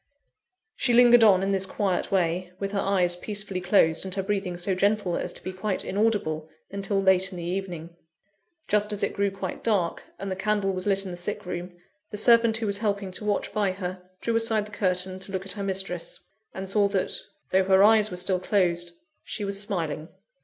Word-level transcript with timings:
She 0.75 0.95
lingered 0.95 1.23
on 1.23 1.43
in 1.43 1.51
this 1.51 1.67
quiet 1.67 2.11
way, 2.11 2.51
with 2.57 2.71
her 2.71 2.79
eyes 2.79 3.15
peacefully 3.15 3.61
closed, 3.61 4.03
and 4.03 4.15
her 4.15 4.23
breathing 4.23 4.57
so 4.57 4.73
gentle 4.73 5.15
as 5.15 5.31
to 5.33 5.43
be 5.43 5.53
quite 5.53 5.85
inaudible, 5.85 6.49
until 6.71 6.99
late 6.99 7.29
in 7.29 7.37
the 7.37 7.43
evening. 7.43 7.95
Just 8.67 8.91
as 8.91 9.03
it 9.03 9.13
grew 9.13 9.29
quite 9.29 9.63
dark, 9.63 10.01
and 10.17 10.31
the 10.31 10.35
candle 10.35 10.73
was 10.73 10.87
lit 10.87 11.05
in 11.05 11.11
the 11.11 11.17
sick 11.17 11.45
room, 11.45 11.77
the 12.09 12.17
servant 12.17 12.57
who 12.57 12.65
was 12.65 12.79
helping 12.79 13.11
to 13.11 13.25
watch 13.25 13.53
by 13.53 13.73
her, 13.73 14.01
drew 14.21 14.35
aside 14.35 14.65
the 14.65 14.71
curtain 14.71 15.19
to 15.19 15.31
look 15.31 15.45
at 15.45 15.51
her 15.51 15.61
mistress; 15.63 16.19
and 16.51 16.67
saw 16.67 16.87
that, 16.87 17.15
though 17.51 17.65
her 17.65 17.83
eyes 17.83 18.09
were 18.09 18.17
still 18.17 18.39
closed, 18.39 18.93
she 19.23 19.45
was 19.45 19.61
smiling. 19.61 20.09